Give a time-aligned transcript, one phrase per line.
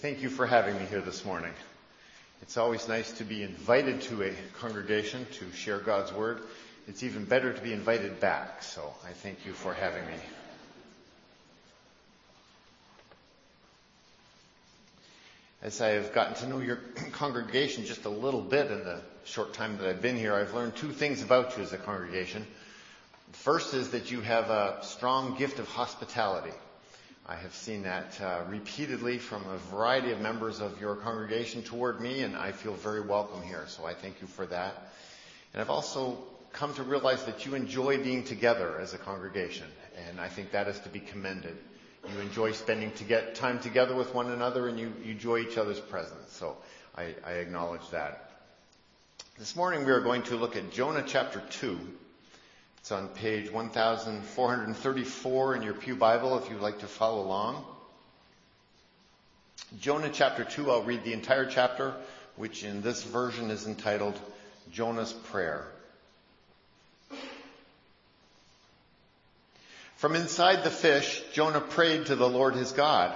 [0.00, 1.50] thank you for having me here this morning.
[2.40, 6.40] It's always nice to be invited to a congregation to share God's Word.
[6.86, 10.12] It's even better to be invited back, so I thank you for having me.
[15.62, 16.76] As I have gotten to know your
[17.12, 20.76] congregation just a little bit in the short time that I've been here, I've learned
[20.76, 22.46] two things about you as a congregation.
[23.32, 26.54] First is that you have a strong gift of hospitality.
[27.30, 32.00] I have seen that uh, repeatedly from a variety of members of your congregation toward
[32.00, 34.74] me, and I feel very welcome here, so I thank you for that.
[35.52, 36.16] And I've also
[36.54, 39.66] come to realize that you enjoy being together as a congregation,
[40.08, 41.58] and I think that is to be commended.
[42.10, 45.58] You enjoy spending to get time together with one another, and you, you enjoy each
[45.58, 46.56] other's presence, so
[46.96, 48.30] I, I acknowledge that.
[49.38, 51.78] This morning we are going to look at Jonah chapter 2.
[52.80, 57.64] It's on page 1434 in your Pew Bible if you'd like to follow along.
[59.80, 61.94] Jonah chapter 2, I'll read the entire chapter,
[62.36, 64.18] which in this version is entitled
[64.72, 65.66] Jonah's Prayer.
[69.96, 73.14] From inside the fish, Jonah prayed to the Lord his God.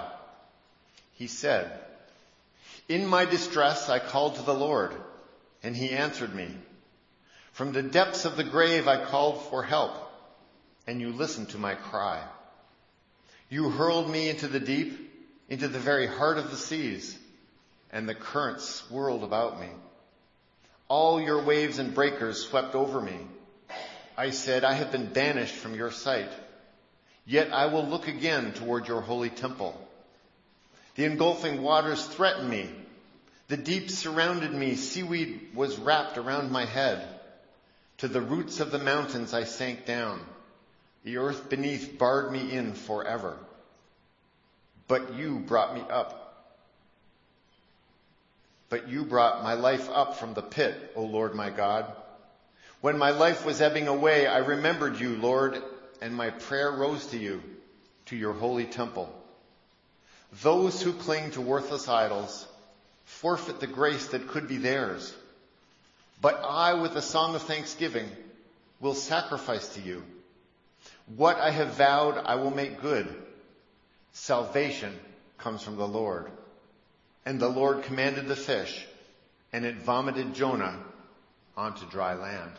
[1.13, 1.71] He said,
[2.89, 4.91] In my distress I called to the Lord,
[5.63, 6.49] and he answered me.
[7.53, 9.95] From the depths of the grave I called for help,
[10.87, 12.21] and you listened to my cry.
[13.47, 15.11] You hurled me into the deep,
[15.49, 17.15] into the very heart of the seas,
[17.91, 19.67] and the currents swirled about me.
[20.87, 23.17] All your waves and breakers swept over me.
[24.17, 26.31] I said, I have been banished from your sight.
[27.23, 29.79] Yet I will look again toward your holy temple.
[30.95, 32.67] The engulfing waters threatened me.
[33.47, 34.73] The deep surrounded me.
[34.73, 37.07] Seaweed was wrapped around my head.
[38.03, 40.19] To the roots of the mountains I sank down.
[41.05, 43.37] The earth beneath barred me in forever.
[44.89, 46.51] But you brought me up.
[48.67, 51.85] But you brought my life up from the pit, O Lord my God.
[52.81, 55.63] When my life was ebbing away, I remembered you, Lord,
[56.01, 57.41] and my prayer rose to you,
[58.07, 59.07] to your holy temple.
[60.41, 62.45] Those who cling to worthless idols
[63.05, 65.15] forfeit the grace that could be theirs.
[66.23, 68.09] But I, with a song of thanksgiving,
[68.79, 70.03] will sacrifice to you.
[71.17, 73.13] What I have vowed, I will make good.
[74.13, 74.97] Salvation
[75.37, 76.31] comes from the Lord.
[77.25, 78.87] And the Lord commanded the fish,
[79.51, 80.79] and it vomited Jonah
[81.57, 82.53] onto dry land.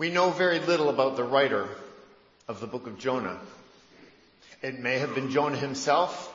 [0.00, 1.68] We know very little about the writer
[2.48, 3.38] of the book of Jonah.
[4.62, 6.34] It may have been Jonah himself.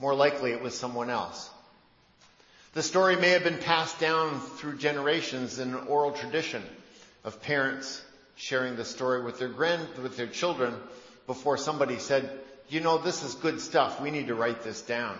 [0.00, 1.48] More likely it was someone else.
[2.74, 6.62] The story may have been passed down through generations in an oral tradition
[7.24, 8.02] of parents
[8.36, 10.74] sharing the story with their grand, with their children
[11.26, 12.28] before somebody said,
[12.68, 13.98] you know, this is good stuff.
[14.02, 15.16] We need to write this down.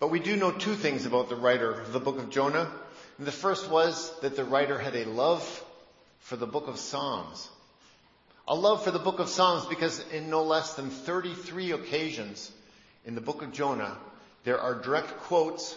[0.00, 2.70] But we do know two things about the writer of the book of Jonah.
[3.16, 5.64] And the first was that the writer had a love
[6.24, 7.50] for the book of Psalms.
[8.48, 12.50] A love for the book of Psalms because in no less than 33 occasions
[13.04, 13.94] in the book of Jonah,
[14.44, 15.76] there are direct quotes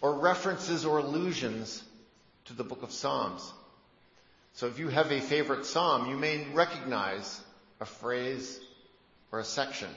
[0.00, 1.80] or references or allusions
[2.46, 3.52] to the book of Psalms.
[4.54, 7.40] So if you have a favorite psalm, you may recognize
[7.80, 8.58] a phrase
[9.30, 9.90] or a section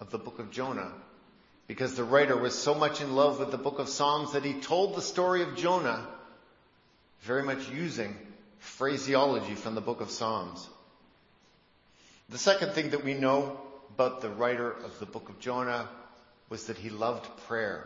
[0.00, 0.92] of the book of Jonah
[1.66, 4.52] because the writer was so much in love with the book of Psalms that he
[4.52, 6.06] told the story of Jonah
[7.22, 8.14] very much using
[8.64, 10.68] phraseology from the book of Psalms.
[12.30, 13.60] The second thing that we know
[13.94, 15.88] about the writer of the book of Jonah
[16.48, 17.84] was that he loved prayer.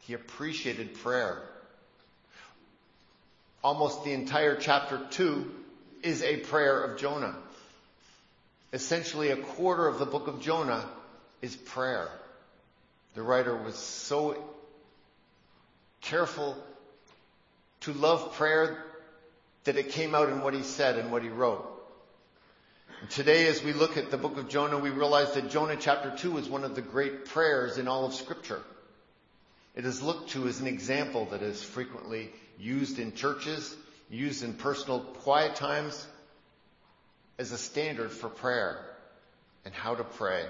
[0.00, 1.42] He appreciated prayer.
[3.64, 5.50] Almost the entire chapter 2
[6.02, 7.34] is a prayer of Jonah.
[8.72, 10.84] Essentially, a quarter of the book of Jonah
[11.40, 12.08] is prayer.
[13.14, 14.36] The writer was so
[16.02, 16.56] careful
[17.80, 18.83] to love prayer
[19.64, 21.70] that it came out in what he said and what he wrote.
[23.00, 26.14] And today, as we look at the book of Jonah, we realize that Jonah chapter
[26.16, 28.62] 2 is one of the great prayers in all of Scripture.
[29.74, 33.76] It is looked to as an example that is frequently used in churches,
[34.08, 36.06] used in personal quiet times,
[37.38, 38.78] as a standard for prayer
[39.64, 40.44] and how to pray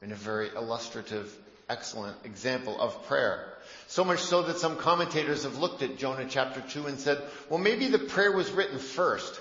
[0.00, 1.36] in a very illustrative,
[1.68, 3.46] excellent example of prayer.
[3.86, 7.58] So much so that some commentators have looked at Jonah chapter 2 and said, well,
[7.58, 9.40] maybe the prayer was written first.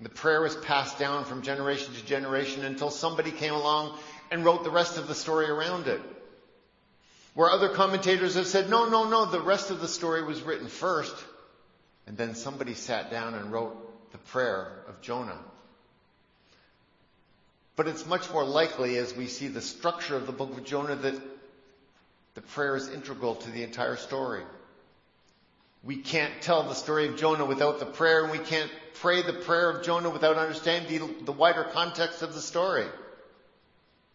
[0.00, 3.98] The prayer was passed down from generation to generation until somebody came along
[4.30, 6.00] and wrote the rest of the story around it.
[7.34, 10.68] Where other commentators have said, no, no, no, the rest of the story was written
[10.68, 11.14] first,
[12.06, 15.38] and then somebody sat down and wrote the prayer of Jonah.
[17.80, 20.96] But it's much more likely as we see the structure of the book of Jonah
[20.96, 21.18] that
[22.34, 24.42] the prayer is integral to the entire story.
[25.82, 29.32] We can't tell the story of Jonah without the prayer, and we can't pray the
[29.32, 32.84] prayer of Jonah without understanding the, the wider context of the story.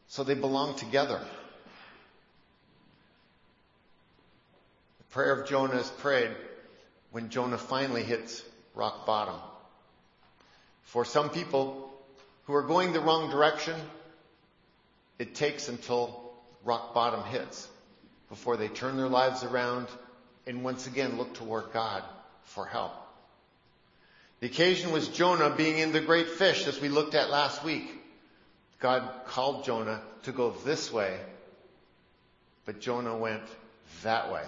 [0.09, 1.19] So they belong together.
[4.99, 6.29] The prayer of Jonah is prayed
[7.09, 8.43] when Jonah finally hits
[8.75, 9.39] rock bottom.
[10.83, 11.84] For some people
[12.45, 13.75] who are going the wrong direction,
[15.19, 16.33] it takes until
[16.63, 17.67] rock bottom hits
[18.29, 19.87] before they turn their lives around
[20.47, 22.03] and once again look toward God
[22.43, 22.93] for help.
[24.39, 27.89] The occasion was Jonah being in the great fish as we looked at last week.
[28.79, 31.17] God called Jonah to go this way,
[32.65, 33.43] but Jonah went
[34.03, 34.43] that way.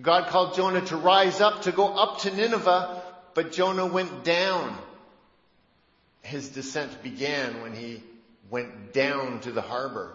[0.00, 3.02] God called Jonah to rise up, to go up to Nineveh,
[3.34, 4.76] but Jonah went down.
[6.22, 8.02] His descent began when he
[8.50, 10.14] went down to the harbor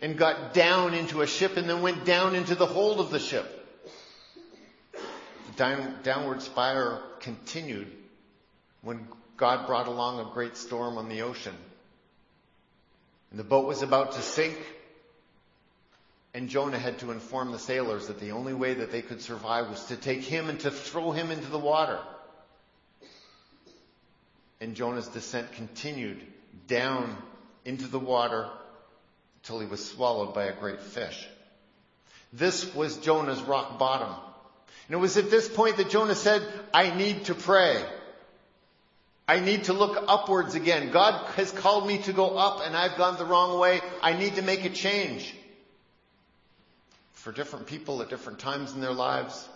[0.00, 3.18] and got down into a ship and then went down into the hold of the
[3.18, 3.58] ship.
[4.92, 7.90] The down, downward spiral continued
[8.82, 9.06] when
[9.36, 11.54] God brought along a great storm on the ocean.
[13.30, 14.58] And the boat was about to sink,
[16.34, 19.68] and Jonah had to inform the sailors that the only way that they could survive
[19.68, 21.98] was to take him and to throw him into the water.
[24.62, 26.24] And Jonah's descent continued
[26.68, 27.16] down
[27.64, 28.48] into the water
[29.42, 31.26] till he was swallowed by a great fish.
[32.32, 34.14] This was Jonah's rock bottom.
[34.86, 37.82] And it was at this point that Jonah said, I need to pray.
[39.26, 40.92] I need to look upwards again.
[40.92, 43.80] God has called me to go up and I've gone the wrong way.
[44.00, 45.34] I need to make a change.
[47.14, 49.48] For different people at different times in their lives,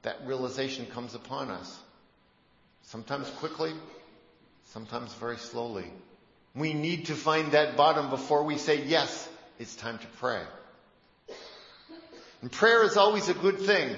[0.00, 1.78] that realization comes upon us.
[2.84, 3.74] Sometimes quickly,
[4.76, 5.86] sometimes very slowly.
[6.54, 9.26] We need to find that bottom before we say, yes,
[9.58, 10.42] it's time to pray.
[12.42, 13.96] And prayer is always a good thing.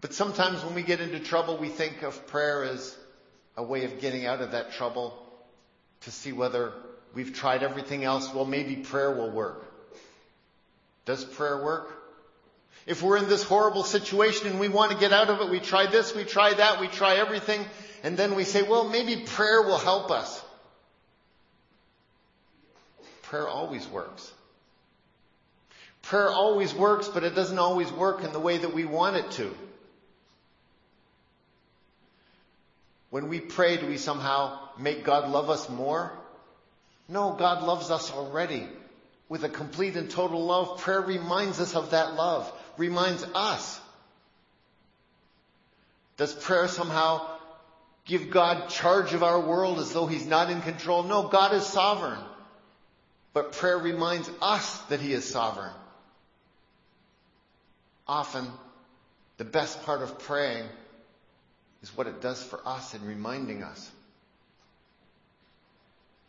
[0.00, 2.96] But sometimes when we get into trouble, we think of prayer as
[3.54, 5.14] a way of getting out of that trouble
[6.04, 6.72] to see whether
[7.12, 8.32] we've tried everything else.
[8.32, 9.62] Well, maybe prayer will work.
[11.04, 11.90] Does prayer work?
[12.86, 15.60] If we're in this horrible situation and we want to get out of it, we
[15.60, 17.66] try this, we try that, we try everything,
[18.04, 20.44] and then we say, well, maybe prayer will help us
[23.34, 24.32] prayer always works.
[26.02, 29.28] Prayer always works, but it doesn't always work in the way that we want it
[29.32, 29.52] to.
[33.10, 36.12] When we pray, do we somehow make God love us more?
[37.08, 38.68] No, God loves us already
[39.28, 40.78] with a complete and total love.
[40.78, 43.80] Prayer reminds us of that love, reminds us.
[46.18, 47.26] Does prayer somehow
[48.04, 51.02] give God charge of our world as though He's not in control?
[51.02, 52.18] No, God is sovereign.
[53.32, 55.72] But prayer reminds us that He is sovereign.
[58.06, 58.46] Often,
[59.38, 60.66] the best part of praying
[61.82, 63.90] is what it does for us in reminding us.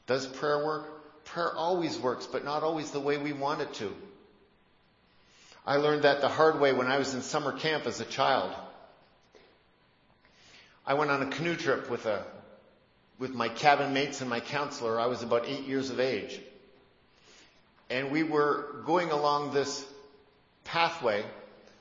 [0.08, 1.24] Does prayer work?
[1.26, 3.94] Prayer always works, but not always the way we want it to.
[5.66, 8.54] I learned that the hard way when I was in summer camp as a child.
[10.88, 12.24] I went on a canoe trip with a,
[13.18, 15.00] with my cabin mates and my counselor.
[15.00, 16.40] I was about eight years of age
[17.90, 19.86] and we were going along this
[20.64, 21.24] pathway.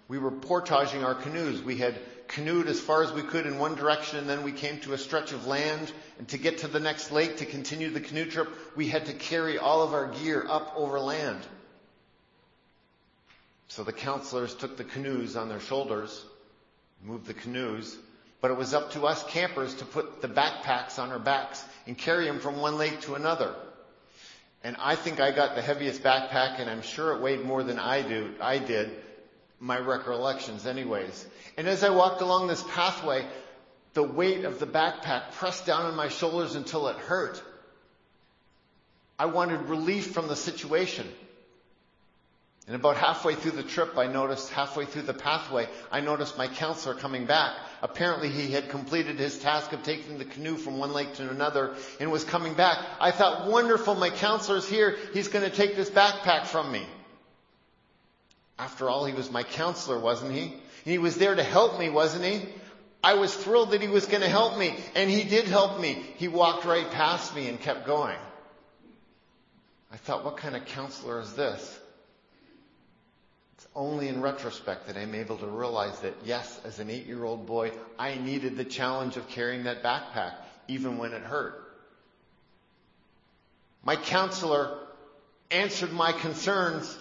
[0.08, 1.62] We were portaging our canoes.
[1.62, 4.80] We had canoed as far as we could in one direction and then we came
[4.80, 8.00] to a stretch of land and to get to the next lake to continue the
[8.00, 11.42] canoe trip, we had to carry all of our gear up over land.
[13.68, 16.24] So the counselors took the canoes on their shoulders,
[17.02, 17.96] moved the canoes,
[18.44, 21.96] but it was up to us campers to put the backpacks on our backs and
[21.96, 23.54] carry them from one lake to another.
[24.62, 27.78] And I think I got the heaviest backpack and I'm sure it weighed more than
[27.78, 28.90] I do, I did,
[29.60, 31.26] my recollections anyways.
[31.56, 33.26] And as I walked along this pathway,
[33.94, 37.42] the weight of the backpack pressed down on my shoulders until it hurt.
[39.18, 41.08] I wanted relief from the situation.
[42.66, 46.48] And about halfway through the trip, I noticed, halfway through the pathway, I noticed my
[46.48, 47.54] counselor coming back.
[47.82, 51.74] Apparently he had completed his task of taking the canoe from one lake to another
[52.00, 52.78] and was coming back.
[52.98, 54.96] I thought, wonderful, my counselor's here.
[55.12, 56.86] He's going to take this backpack from me.
[58.58, 60.54] After all, he was my counselor, wasn't he?
[60.86, 62.48] He was there to help me, wasn't he?
[63.02, 66.02] I was thrilled that he was going to help me, and he did help me.
[66.16, 68.16] He walked right past me and kept going.
[69.92, 71.80] I thought, what kind of counselor is this?
[73.76, 77.46] Only in retrospect that I'm able to realize that yes, as an eight year old
[77.46, 80.34] boy, I needed the challenge of carrying that backpack,
[80.68, 81.60] even when it hurt.
[83.84, 84.78] My counselor
[85.50, 86.96] answered my concerns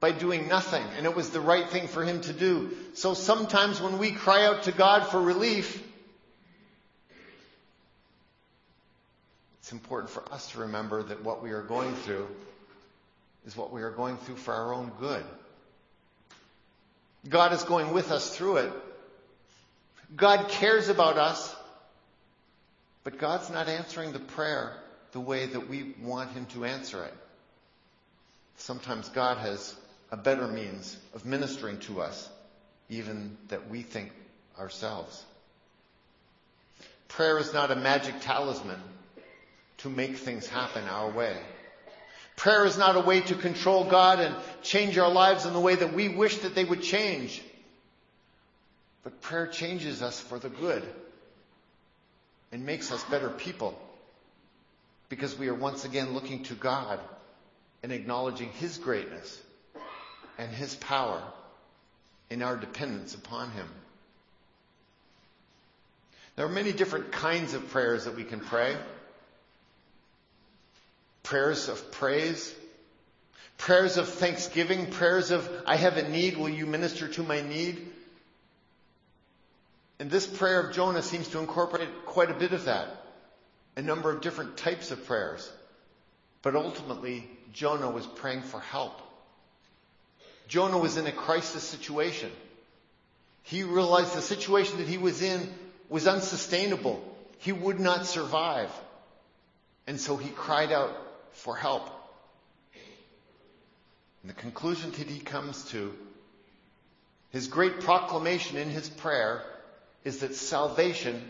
[0.00, 2.70] by doing nothing, and it was the right thing for him to do.
[2.94, 5.82] So sometimes when we cry out to God for relief,
[9.60, 12.26] it's important for us to remember that what we are going through
[13.46, 15.24] is what we are going through for our own good.
[17.28, 18.72] God is going with us through it.
[20.16, 21.54] God cares about us,
[23.04, 24.72] but God's not answering the prayer
[25.12, 27.14] the way that we want Him to answer it.
[28.56, 29.74] Sometimes God has
[30.10, 32.28] a better means of ministering to us,
[32.88, 34.12] even that we think
[34.58, 35.24] ourselves.
[37.08, 38.80] Prayer is not a magic talisman
[39.78, 41.36] to make things happen our way.
[42.36, 45.74] Prayer is not a way to control God and change our lives in the way
[45.74, 47.42] that we wish that they would change.
[49.04, 50.82] But prayer changes us for the good
[52.50, 53.78] and makes us better people
[55.08, 56.98] because we are once again looking to God
[57.82, 59.40] and acknowledging His greatness
[60.38, 61.22] and His power
[62.30, 63.68] in our dependence upon Him.
[66.36, 68.76] There are many different kinds of prayers that we can pray
[71.22, 72.54] prayers of praise,
[73.58, 77.86] prayers of thanksgiving, prayers of, I have a need, will you minister to my need?
[79.98, 82.88] And this prayer of Jonah seems to incorporate quite a bit of that.
[83.76, 85.50] A number of different types of prayers.
[86.42, 89.00] But ultimately, Jonah was praying for help.
[90.48, 92.30] Jonah was in a crisis situation.
[93.44, 95.48] He realized the situation that he was in
[95.88, 97.02] was unsustainable.
[97.38, 98.70] He would not survive.
[99.86, 100.96] And so he cried out
[101.32, 101.88] for help.
[104.22, 105.92] And the conclusion that he comes to,
[107.30, 109.42] his great proclamation in his prayer,
[110.04, 111.22] is that salvation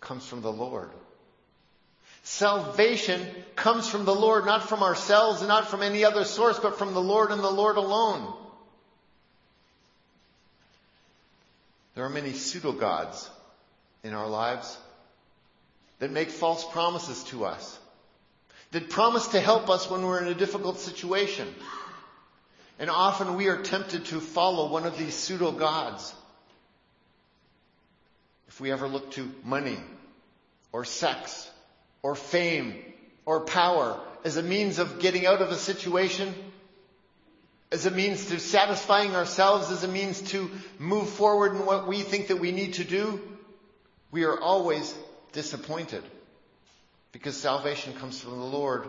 [0.00, 0.90] comes from the Lord.
[2.22, 3.26] Salvation
[3.56, 6.94] comes from the Lord, not from ourselves and not from any other source, but from
[6.94, 8.32] the Lord and the Lord alone.
[11.94, 13.28] There are many pseudo gods
[14.04, 14.78] in our lives
[15.98, 17.79] that make false promises to us
[18.72, 21.48] that promise to help us when we're in a difficult situation.
[22.78, 26.14] And often we are tempted to follow one of these pseudo gods.
[28.48, 29.78] If we ever look to money
[30.72, 31.48] or sex
[32.02, 32.74] or fame
[33.26, 36.34] or power as a means of getting out of a situation,
[37.72, 42.02] as a means to satisfying ourselves, as a means to move forward in what we
[42.02, 43.20] think that we need to do,
[44.10, 44.94] we are always
[45.32, 46.02] disappointed.
[47.12, 48.88] Because salvation comes from the Lord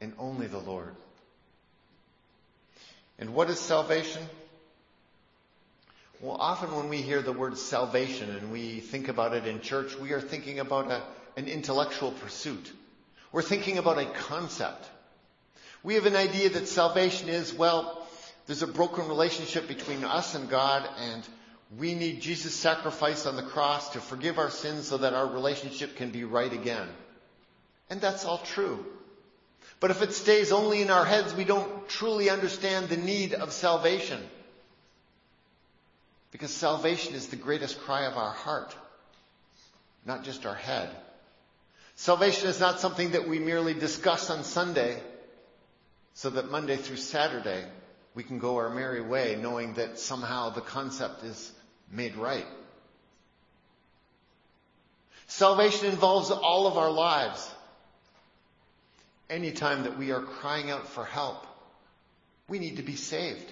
[0.00, 0.94] and only the Lord.
[3.18, 4.22] And what is salvation?
[6.20, 9.96] Well, often when we hear the word salvation and we think about it in church,
[9.96, 11.02] we are thinking about a,
[11.36, 12.72] an intellectual pursuit.
[13.30, 14.88] We're thinking about a concept.
[15.82, 18.06] We have an idea that salvation is, well,
[18.46, 21.26] there's a broken relationship between us and God and
[21.78, 25.96] we need Jesus' sacrifice on the cross to forgive our sins so that our relationship
[25.96, 26.86] can be right again.
[27.92, 28.86] And that's all true.
[29.78, 33.52] But if it stays only in our heads, we don't truly understand the need of
[33.52, 34.18] salvation.
[36.30, 38.74] Because salvation is the greatest cry of our heart,
[40.06, 40.88] not just our head.
[41.94, 44.98] Salvation is not something that we merely discuss on Sunday
[46.14, 47.62] so that Monday through Saturday
[48.14, 51.52] we can go our merry way knowing that somehow the concept is
[51.90, 52.46] made right.
[55.26, 57.51] Salvation involves all of our lives
[59.30, 61.46] anytime that we are crying out for help,
[62.48, 63.50] we need to be saved.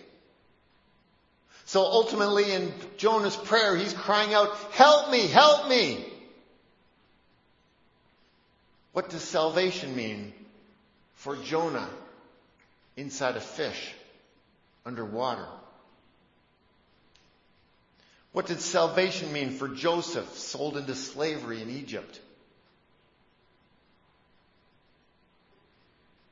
[1.66, 6.04] So ultimately in Jonah's prayer, he's crying out, help me, help me.
[8.92, 10.32] What does salvation mean
[11.14, 11.88] for Jonah
[12.96, 13.94] inside a fish
[14.84, 15.46] underwater?
[18.32, 22.20] What did salvation mean for Joseph sold into slavery in Egypt?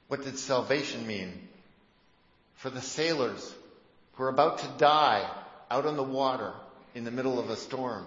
[0.09, 1.33] What did salvation mean?
[2.57, 3.55] For the sailors
[4.15, 5.29] who are about to die
[5.71, 6.53] out on the water
[6.95, 8.05] in the middle of a storm.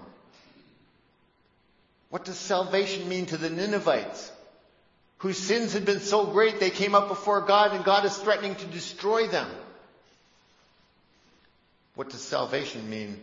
[2.09, 4.31] What does salvation mean to the Ninevites
[5.19, 8.55] whose sins had been so great they came up before God and God is threatening
[8.55, 9.47] to destroy them?
[11.95, 13.21] What does salvation mean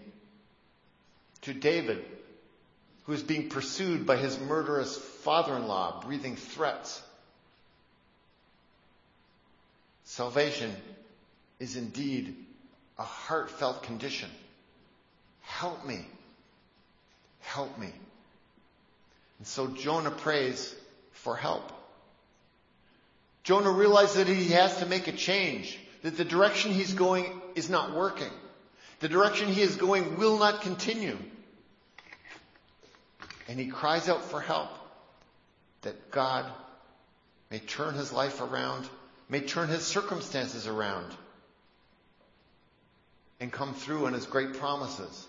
[1.43, 2.05] to David
[3.05, 7.03] who is being pursued by his murderous father-in-law breathing threats?
[10.09, 10.75] Salvation
[11.61, 12.35] is indeed
[12.99, 14.31] a heartfelt condition.
[15.43, 16.03] Help me.
[17.41, 17.93] Help me.
[19.37, 20.75] And so Jonah prays
[21.13, 21.71] for help.
[23.45, 27.69] Jonah realizes that he has to make a change, that the direction he's going is
[27.69, 28.33] not working.
[29.01, 31.19] The direction he is going will not continue.
[33.47, 34.71] And he cries out for help
[35.83, 36.51] that God
[37.51, 38.89] may turn his life around,
[39.29, 41.07] may turn his circumstances around,
[43.41, 45.27] and come through in his great promises.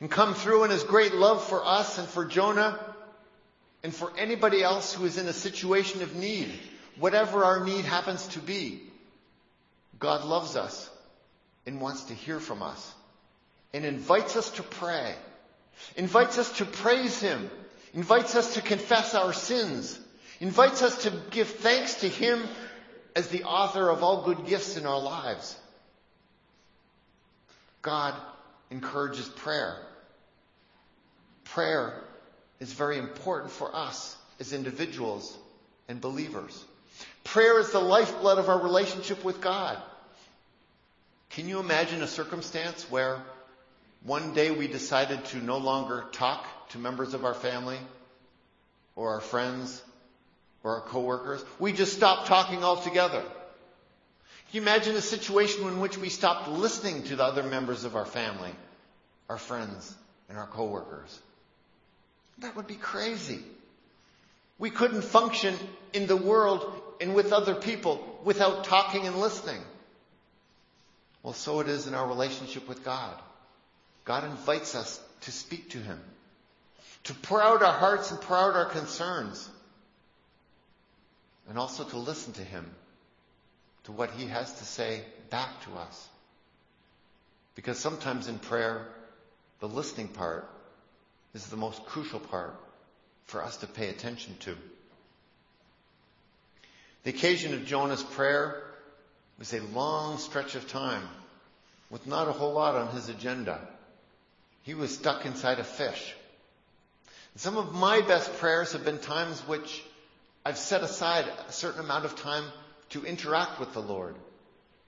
[0.00, 2.78] And come through in his great love for us and for Jonah
[3.84, 6.50] and for anybody else who is in a situation of need,
[6.98, 8.80] whatever our need happens to be.
[10.00, 10.90] God loves us
[11.66, 12.94] and wants to hear from us
[13.72, 15.14] and invites us to pray,
[15.96, 17.50] invites us to praise Him,
[17.94, 19.98] invites us to confess our sins,
[20.42, 22.42] invites us to give thanks to Him
[23.14, 25.56] as the author of all good gifts in our lives.
[27.80, 28.12] God
[28.68, 29.76] encourages prayer.
[31.44, 31.94] Prayer
[32.58, 35.36] is very important for us as individuals
[35.88, 36.64] and believers.
[37.22, 39.80] Prayer is the lifeblood of our relationship with God.
[41.30, 43.22] Can you imagine a circumstance where
[44.02, 47.78] one day we decided to no longer talk to members of our family
[48.96, 49.80] or our friends
[50.64, 51.44] or our coworkers?
[51.58, 53.20] We just stopped talking altogether.
[53.20, 53.30] Can
[54.52, 58.04] you imagine a situation in which we stopped listening to the other members of our
[58.04, 58.50] family,
[59.28, 59.94] our friends,
[60.28, 61.18] and our coworkers?
[62.38, 63.40] That would be crazy.
[64.58, 65.54] We couldn't function
[65.92, 69.60] in the world and with other people without talking and listening.
[71.22, 73.14] Well, so it is in our relationship with God.
[74.04, 76.00] God invites us to speak to Him,
[77.04, 79.48] to pour out our hearts and pour out our concerns,
[81.48, 82.70] and also to listen to Him
[83.84, 86.08] to what he has to say back to us.
[87.54, 88.86] Because sometimes in prayer,
[89.60, 90.48] the listening part
[91.34, 92.54] is the most crucial part
[93.24, 94.56] for us to pay attention to.
[97.04, 98.62] The occasion of Jonah's prayer
[99.38, 101.02] was a long stretch of time
[101.90, 103.60] with not a whole lot on his agenda.
[104.62, 106.14] He was stuck inside a fish.
[107.34, 109.82] some of my best prayers have been times which
[110.44, 112.44] I've set aside a certain amount of time
[112.90, 114.16] to interact with the Lord,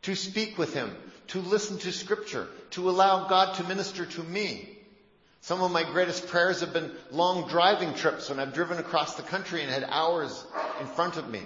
[0.03, 0.95] to speak with Him,
[1.29, 4.69] to listen to Scripture, to allow God to minister to me.
[5.43, 9.23] Some of my greatest prayers have been long driving trips when I've driven across the
[9.23, 10.45] country and had hours
[10.81, 11.43] in front of me.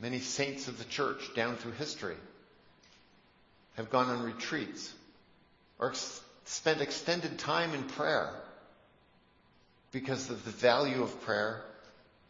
[0.00, 2.16] Many saints of the church down through history
[3.76, 4.92] have gone on retreats
[5.78, 8.32] or ex- spent extended time in prayer
[9.92, 11.62] because of the value of prayer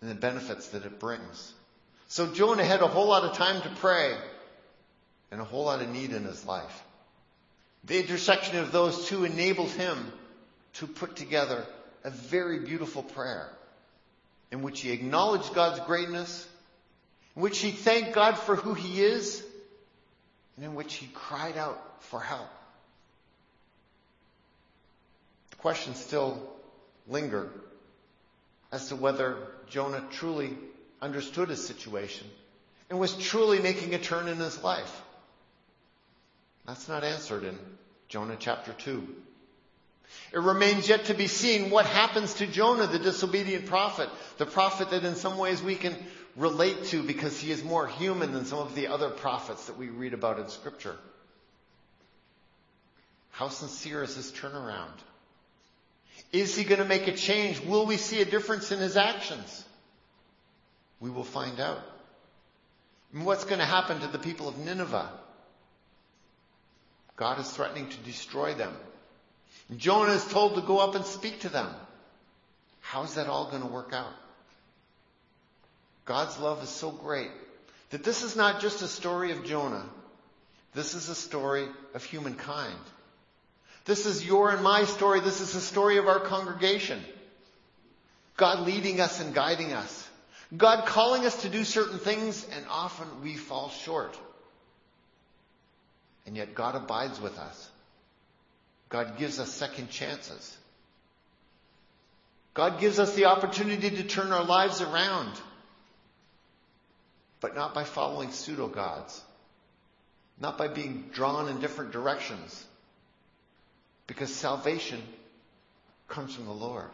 [0.00, 1.52] and the benefits that it brings.
[2.08, 4.16] So Jonah had a whole lot of time to pray
[5.30, 6.82] and a whole lot of need in his life.
[7.84, 10.12] The intersection of those two enabled him
[10.74, 11.64] to put together
[12.04, 13.48] a very beautiful prayer
[14.50, 16.46] in which he acknowledged God's greatness,
[17.36, 19.42] in which he thanked God for who he is,
[20.56, 22.48] and in which he cried out for help.
[25.50, 26.42] The questions still
[27.10, 27.50] linger
[28.72, 29.36] as to whether
[29.68, 30.56] Jonah truly
[31.02, 32.26] understood his situation
[32.88, 35.02] and was truly making a turn in his life.
[36.66, 37.58] That's not answered in
[38.08, 39.08] Jonah chapter 2.
[40.32, 44.90] It remains yet to be seen what happens to Jonah, the disobedient prophet, the prophet
[44.90, 45.96] that in some ways we can
[46.36, 49.88] relate to because he is more human than some of the other prophets that we
[49.88, 50.96] read about in scripture.
[53.30, 54.98] How sincere is his turnaround?
[56.32, 57.60] Is he going to make a change?
[57.60, 59.64] Will we see a difference in his actions?
[61.00, 61.82] We will find out.
[63.12, 65.10] And what's going to happen to the people of Nineveh?
[67.16, 68.72] God is threatening to destroy them.
[69.76, 71.68] Jonah is told to go up and speak to them.
[72.80, 74.12] How's that all going to work out?
[76.04, 77.30] God's love is so great
[77.90, 79.84] that this is not just a story of Jonah.
[80.74, 82.78] This is a story of humankind.
[83.90, 85.18] This is your and my story.
[85.18, 87.02] This is the story of our congregation.
[88.36, 90.08] God leading us and guiding us.
[90.56, 94.16] God calling us to do certain things, and often we fall short.
[96.24, 97.68] And yet God abides with us.
[98.90, 100.56] God gives us second chances.
[102.54, 105.32] God gives us the opportunity to turn our lives around,
[107.40, 109.20] but not by following pseudo gods,
[110.38, 112.66] not by being drawn in different directions,
[114.10, 115.00] because salvation
[116.08, 116.90] comes from the Lord.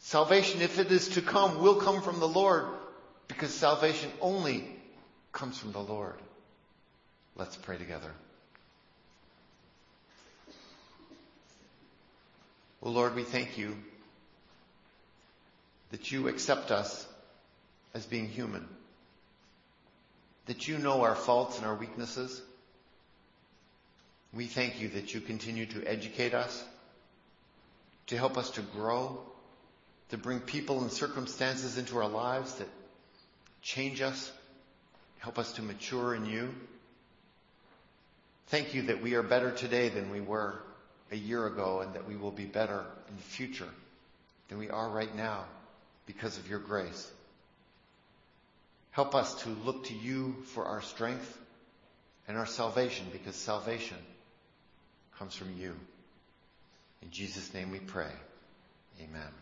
[0.00, 2.64] Salvation, if it is to come, will come from the Lord
[3.28, 4.68] because salvation only
[5.30, 6.16] comes from the Lord.
[7.36, 8.10] Let's pray together.
[12.82, 13.76] Oh Lord, we thank you
[15.92, 17.06] that you accept us
[17.94, 18.66] as being human,
[20.46, 22.42] that you know our faults and our weaknesses.
[24.34, 26.64] We thank you that you continue to educate us,
[28.06, 29.20] to help us to grow,
[30.08, 32.68] to bring people and circumstances into our lives that
[33.60, 34.32] change us,
[35.18, 36.54] help us to mature in you.
[38.48, 40.58] Thank you that we are better today than we were
[41.10, 43.68] a year ago and that we will be better in the future
[44.48, 45.44] than we are right now
[46.06, 47.10] because of your grace.
[48.92, 51.38] Help us to look to you for our strength
[52.28, 53.96] and our salvation because salvation
[55.18, 55.74] comes from you.
[57.02, 58.12] In Jesus' name we pray.
[59.00, 59.41] Amen.